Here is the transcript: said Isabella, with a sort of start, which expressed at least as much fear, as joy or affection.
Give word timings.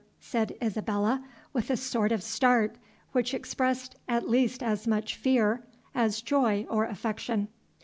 said 0.19 0.57
Isabella, 0.63 1.23
with 1.53 1.69
a 1.69 1.77
sort 1.77 2.11
of 2.11 2.23
start, 2.23 2.79
which 3.11 3.35
expressed 3.35 3.95
at 4.07 4.27
least 4.27 4.63
as 4.63 4.87
much 4.87 5.15
fear, 5.15 5.63
as 5.93 6.23
joy 6.23 6.65
or 6.71 6.85
affection. 6.85 7.49